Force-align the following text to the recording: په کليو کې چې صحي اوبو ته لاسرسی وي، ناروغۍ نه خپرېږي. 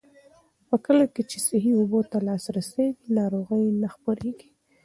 په 0.67 0.75
کليو 0.85 1.11
کې 1.13 1.23
چې 1.29 1.37
صحي 1.47 1.71
اوبو 1.79 1.99
ته 2.11 2.17
لاسرسی 2.27 2.87
وي، 2.91 3.13
ناروغۍ 3.17 3.63
نه 3.81 3.87
خپرېږي. 3.95 4.49